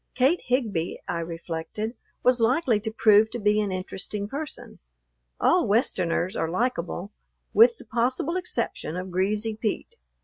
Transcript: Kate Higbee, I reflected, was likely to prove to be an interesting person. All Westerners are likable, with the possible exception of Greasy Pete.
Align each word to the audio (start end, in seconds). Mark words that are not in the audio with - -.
Kate 0.15 0.41
Higbee, 0.45 0.97
I 1.07 1.19
reflected, 1.19 1.95
was 2.23 2.41
likely 2.41 2.79
to 2.79 2.91
prove 2.91 3.29
to 3.29 3.37
be 3.39 3.61
an 3.61 3.71
interesting 3.71 4.27
person. 4.27 4.79
All 5.39 5.67
Westerners 5.67 6.35
are 6.35 6.49
likable, 6.49 7.11
with 7.53 7.77
the 7.77 7.85
possible 7.85 8.35
exception 8.35 8.97
of 8.97 9.11
Greasy 9.11 9.55
Pete. 9.55 9.93